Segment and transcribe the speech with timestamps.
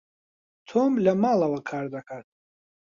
[0.67, 2.27] تۆم لە ماڵەوە کار دەکات.